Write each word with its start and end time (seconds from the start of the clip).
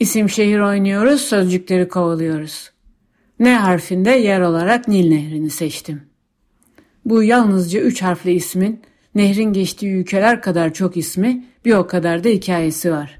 İsim 0.00 0.28
şehir 0.28 0.58
oynuyoruz, 0.58 1.20
sözcükleri 1.20 1.88
kovalıyoruz. 1.88 2.70
N 3.38 3.54
harfinde 3.54 4.10
yer 4.10 4.40
olarak 4.40 4.88
Nil 4.88 5.08
Nehri'ni 5.08 5.50
seçtim. 5.50 6.02
Bu 7.04 7.22
yalnızca 7.22 7.80
üç 7.80 8.02
harfli 8.02 8.32
ismin 8.32 8.80
nehrin 9.14 9.52
geçtiği 9.52 9.94
ülkeler 9.94 10.42
kadar 10.42 10.74
çok 10.74 10.96
ismi 10.96 11.44
bir 11.64 11.72
o 11.74 11.86
kadar 11.86 12.24
da 12.24 12.28
hikayesi 12.28 12.92
var. 12.92 13.18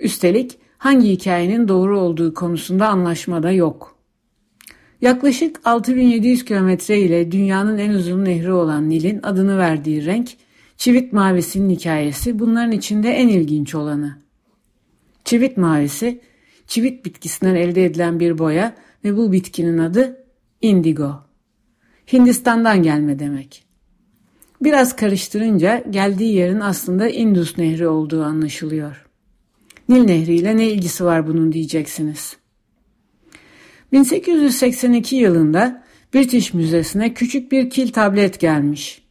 Üstelik 0.00 0.58
hangi 0.78 1.08
hikayenin 1.10 1.68
doğru 1.68 2.00
olduğu 2.00 2.34
konusunda 2.34 2.88
anlaşma 2.88 3.42
da 3.42 3.50
yok. 3.50 3.98
Yaklaşık 5.00 5.60
6700 5.64 6.44
kilometre 6.44 6.98
ile 6.98 7.32
dünyanın 7.32 7.78
en 7.78 7.90
uzun 7.90 8.24
nehri 8.24 8.52
olan 8.52 8.90
Nil'in 8.90 9.20
adını 9.22 9.58
verdiği 9.58 10.06
renk, 10.06 10.30
çivit 10.76 11.12
mavisinin 11.12 11.70
hikayesi 11.70 12.38
bunların 12.38 12.72
içinde 12.72 13.10
en 13.10 13.28
ilginç 13.28 13.74
olanı. 13.74 14.23
Çivit 15.34 15.56
mavisi, 15.56 16.20
çivit 16.66 17.04
bitkisinden 17.04 17.54
elde 17.54 17.84
edilen 17.84 18.20
bir 18.20 18.38
boya 18.38 18.74
ve 19.04 19.16
bu 19.16 19.32
bitkinin 19.32 19.78
adı 19.78 20.24
indigo. 20.60 21.20
Hindistan'dan 22.12 22.82
gelme 22.82 23.18
demek. 23.18 23.64
Biraz 24.62 24.96
karıştırınca 24.96 25.84
geldiği 25.90 26.34
yerin 26.34 26.60
aslında 26.60 27.08
Indus 27.08 27.58
Nehri 27.58 27.88
olduğu 27.88 28.22
anlaşılıyor. 28.22 29.06
Nil 29.88 30.04
Nehri 30.04 30.34
ile 30.34 30.56
ne 30.56 30.70
ilgisi 30.70 31.04
var 31.04 31.26
bunun 31.26 31.52
diyeceksiniz. 31.52 32.36
1882 33.92 35.16
yılında 35.16 35.84
British 36.14 36.54
Müzesi'ne 36.54 37.14
küçük 37.14 37.52
bir 37.52 37.70
kil 37.70 37.92
tablet 37.92 38.40
gelmiş. 38.40 39.03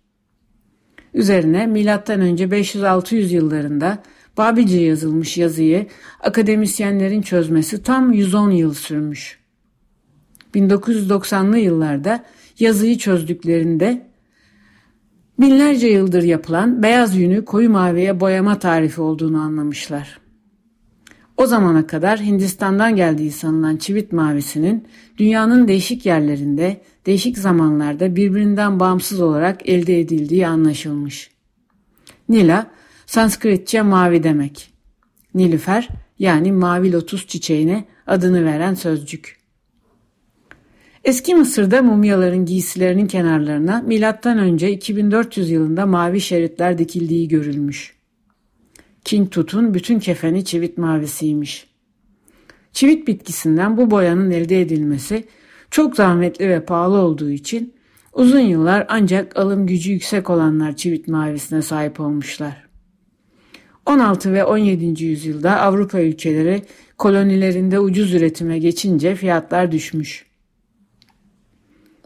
Üzerine 1.14 1.68
M.Ö. 1.68 1.80
500-600 1.80 3.16
yıllarında 3.34 4.04
Babilce 4.38 4.80
yazılmış 4.80 5.38
yazıyı 5.38 5.88
akademisyenlerin 6.20 7.22
çözmesi 7.22 7.84
tam 7.84 8.14
110 8.14 8.52
yıl 8.52 8.74
sürmüş. 8.74 9.40
1990'lı 10.56 11.58
yıllarda 11.58 12.26
yazıyı 12.60 12.98
çözdüklerinde 12.98 14.08
binlerce 15.40 15.88
yıldır 15.88 16.24
yapılan 16.24 16.84
beyaz 16.84 17.16
yünü 17.16 17.46
koyu 17.46 17.70
maviye 17.70 18.20
boyama 18.20 18.60
tarifi 18.60 19.02
olduğunu 19.02 19.42
anlamışlar. 19.42 20.23
O 21.38 21.46
zamana 21.46 21.88
kadar 21.88 22.20
Hindistan'dan 22.20 22.96
geldiği 22.96 23.32
sanılan 23.32 23.78
çivit 23.78 24.12
mavisinin 24.12 24.88
dünyanın 25.18 25.68
değişik 25.68 26.06
yerlerinde, 26.06 26.82
değişik 27.06 27.38
zamanlarda 27.38 28.16
birbirinden 28.16 28.80
bağımsız 28.80 29.22
olarak 29.22 29.70
elde 29.70 30.00
edildiği 30.00 30.48
anlaşılmış. 30.48 31.32
Nila, 32.30 32.68
Sanskritçe 33.06 33.82
mavi 33.82 34.24
demek. 34.24 34.74
Nilüfer 35.36 35.90
yani 36.20 36.52
mavi 36.52 36.92
lotus 36.92 37.28
çiçeğine 37.28 37.86
adını 38.08 38.46
veren 38.46 38.74
sözcük. 38.74 39.38
Eski 41.04 41.36
Mısır'da 41.36 41.82
mumyaların 41.82 42.46
giysilerinin 42.46 43.08
kenarlarına 43.08 43.84
M.Ö. 43.88 44.68
2400 44.68 45.50
yılında 45.50 45.86
mavi 45.86 46.22
şeritler 46.22 46.78
dikildiği 46.78 47.28
görülmüş. 47.28 48.03
King 49.06 49.32
Tut'un 49.32 49.74
bütün 49.74 50.00
kefeni 50.00 50.46
çivit 50.46 50.78
mavisiymiş. 50.78 51.68
Çivit 52.72 53.08
bitkisinden 53.08 53.78
bu 53.78 53.92
boyanın 53.92 54.32
elde 54.32 54.62
edilmesi 54.62 55.28
çok 55.72 55.96
zahmetli 55.96 56.50
ve 56.50 56.66
pahalı 56.66 56.98
olduğu 56.98 57.30
için 57.30 57.74
uzun 58.14 58.40
yıllar 58.40 58.86
ancak 58.90 59.38
alım 59.38 59.68
gücü 59.68 59.92
yüksek 59.92 60.30
olanlar 60.30 60.76
çivit 60.76 61.08
mavisine 61.08 61.62
sahip 61.62 62.00
olmuşlar. 62.00 62.64
16 63.86 64.34
ve 64.34 64.46
17. 64.46 65.04
yüzyılda 65.04 65.62
Avrupa 65.62 66.02
ülkeleri 66.02 66.62
kolonilerinde 66.98 67.80
ucuz 67.80 68.14
üretime 68.14 68.60
geçince 68.60 69.16
fiyatlar 69.16 69.72
düşmüş. 69.72 70.26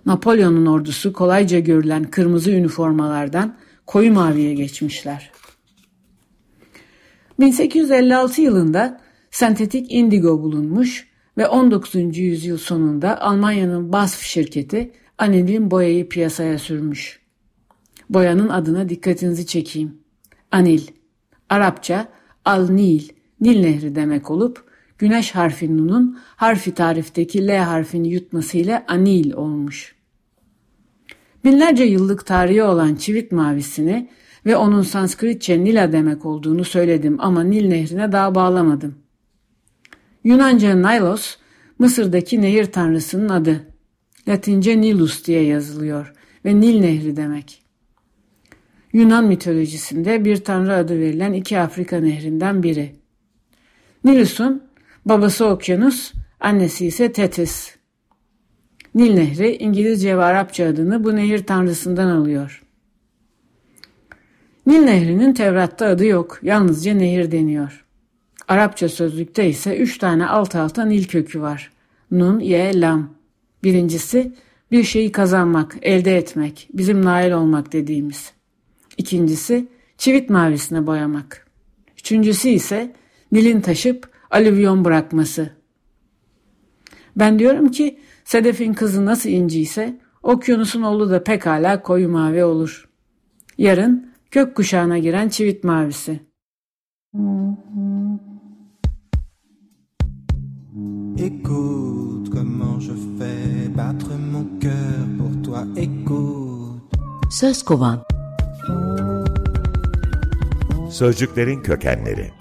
Napolyon'un 0.06 0.66
ordusu 0.66 1.14
kolayca 1.14 1.59
görülen 1.59 2.03
kırmızı 2.03 2.52
üniformalardan 2.52 3.58
koyu 3.85 4.14
maviye 4.14 4.53
geçmişler. 4.53 5.31
1856 7.39 8.41
yılında 8.41 9.01
sentetik 9.31 9.91
indigo 9.91 10.41
bulunmuş 10.41 11.07
ve 11.37 11.47
19. 11.47 12.17
yüzyıl 12.17 12.57
sonunda 12.57 13.21
Almanya'nın 13.21 13.93
BASF 13.93 14.21
şirketi 14.21 14.91
anilin 15.17 15.71
boyayı 15.71 16.09
piyasaya 16.09 16.59
sürmüş. 16.59 17.19
Boyanın 18.09 18.49
adına 18.49 18.89
dikkatinizi 18.89 19.45
çekeyim. 19.45 19.97
Anil, 20.51 20.81
Arapça 21.49 22.07
al-Nil, 22.45 23.09
Nil 23.41 23.59
Nehri 23.59 23.95
demek 23.95 24.31
olup 24.31 24.63
güneş 24.97 25.35
harfi 25.35 25.77
nunun 25.77 26.19
harfi 26.35 26.73
tarifteki 26.73 27.47
L 27.47 27.57
harfini 27.57 28.09
yutmasıyla 28.09 28.85
anil 28.87 29.33
olmuş. 29.33 29.95
Binlerce 31.43 31.83
yıllık 31.83 32.25
tarihi 32.25 32.63
olan 32.63 32.95
çivit 32.95 33.31
mavisini 33.31 34.09
ve 34.47 34.58
onun 34.58 34.81
Sanskritçe 34.81 35.63
Nila 35.63 35.91
demek 35.91 36.25
olduğunu 36.25 36.63
söyledim 36.63 37.16
ama 37.19 37.44
Nil 37.44 37.68
nehrine 37.68 38.12
daha 38.12 38.35
bağlamadım. 38.35 38.96
Yunanca 40.24 40.75
Nilos, 40.75 41.35
Mısır'daki 41.80 42.41
nehir 42.41 42.66
tanrısının 42.66 43.30
adı. 43.30 43.68
Latince 44.28 44.81
Nilus 44.81 45.25
diye 45.25 45.44
yazılıyor 45.44 46.13
ve 46.46 46.59
Nil 46.59 46.80
nehri 46.80 47.16
demek. 47.18 47.63
Yunan 48.94 49.25
mitolojisinde 49.25 50.25
bir 50.25 50.38
tanrı 50.38 50.75
adı 50.75 51.00
verilen 51.00 51.34
iki 51.34 51.59
Afrika 51.59 52.00
nehrinden 52.00 52.64
biri. 52.64 52.96
Nilus'un 54.03 54.64
babası 55.06 55.46
Okyanus, 55.46 56.14
annesi 56.40 56.85
ise 56.85 57.12
Tetis. 57.12 57.75
Nil 58.96 59.14
Nehri 59.14 59.56
İngilizce 59.56 60.18
ve 60.18 60.24
Arapça 60.24 60.66
adını 60.66 61.03
bu 61.03 61.16
nehir 61.16 61.46
tanrısından 61.46 62.08
alıyor. 62.08 62.66
Nil 64.67 64.79
Nehri'nin 64.79 65.33
Tevrat'ta 65.33 65.85
adı 65.85 66.05
yok, 66.05 66.39
yalnızca 66.41 66.94
nehir 66.94 67.31
deniyor. 67.31 67.85
Arapça 68.47 68.89
sözlükte 68.89 69.50
ise 69.50 69.78
üç 69.78 69.97
tane 69.97 70.28
alt 70.28 70.55
alta 70.55 70.85
Nil 70.85 71.07
kökü 71.07 71.41
var. 71.41 71.72
Nun, 72.11 72.39
Ye, 72.39 72.81
Lam. 72.81 73.13
Birincisi 73.63 74.33
bir 74.72 74.83
şeyi 74.83 75.11
kazanmak, 75.11 75.78
elde 75.81 76.17
etmek, 76.17 76.69
bizim 76.73 77.05
nail 77.05 77.31
olmak 77.31 77.73
dediğimiz. 77.73 78.31
İkincisi 78.97 79.67
çivit 79.97 80.29
mavisine 80.29 80.88
boyamak. 80.88 81.47
Üçüncüsü 81.99 82.49
ise 82.49 82.94
Nil'in 83.31 83.61
taşıp 83.61 84.09
alüvyon 84.31 84.85
bırakması. 84.85 85.49
Ben 87.16 87.39
diyorum 87.39 87.72
ki 87.72 87.99
Sedef'in 88.25 88.73
kızı 88.73 89.05
nasıl 89.05 89.29
inci 89.29 89.61
ise 89.61 89.99
okyanusun 90.23 90.81
oğlu 90.81 91.09
da 91.09 91.23
pekala 91.23 91.81
koyu 91.81 92.09
mavi 92.09 92.44
olur. 92.44 92.89
Yarın 93.57 94.16
kök 94.31 94.55
kuşağına 94.55 94.97
giren 94.97 95.29
çivit 95.29 95.63
mavisi. 95.63 96.19
Écoute 101.17 102.29
comment 102.31 102.79
je 102.79 102.93
fais 103.17 103.69
battre 103.78 104.13
mon 104.31 104.46
cœur 104.59 105.17
pour 105.17 105.43
toi, 105.43 105.61
écoute. 105.75 106.81
Söz 107.31 107.63
kovan. 107.63 108.03
Sözcüklerin 110.91 111.61
kökenleri. 111.61 112.31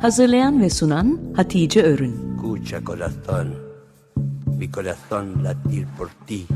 Hazırlayan 0.00 0.60
ve 0.60 0.70
sunan 0.70 1.20
Hatice 1.36 1.82
Örün. 1.82 2.30
Escucha 2.60 2.80
corazón, 2.80 3.54
mi 4.58 4.70
corazón 4.70 5.44
latir 5.44 5.86
por 5.98 6.08
ti. 6.26 6.46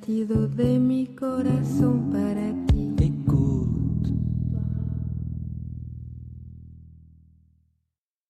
Latido 0.00 0.48
de 0.48 0.78
mi 0.78 1.06
corazón 1.06 2.10
para 2.10 2.52
ti. 2.66 2.73